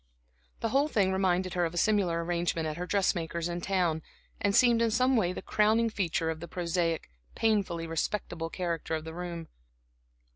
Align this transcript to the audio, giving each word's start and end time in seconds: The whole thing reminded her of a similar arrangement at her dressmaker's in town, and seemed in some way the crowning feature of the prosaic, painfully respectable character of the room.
The 0.61 0.69
whole 0.69 0.87
thing 0.87 1.11
reminded 1.13 1.53
her 1.53 1.63
of 1.63 1.75
a 1.75 1.77
similar 1.77 2.23
arrangement 2.23 2.65
at 2.67 2.75
her 2.77 2.87
dressmaker's 2.87 3.47
in 3.47 3.61
town, 3.61 4.01
and 4.39 4.55
seemed 4.55 4.81
in 4.81 4.89
some 4.89 5.15
way 5.15 5.31
the 5.31 5.43
crowning 5.43 5.91
feature 5.91 6.31
of 6.31 6.39
the 6.39 6.47
prosaic, 6.47 7.11
painfully 7.35 7.85
respectable 7.85 8.49
character 8.49 8.95
of 8.95 9.03
the 9.03 9.13
room. 9.13 9.47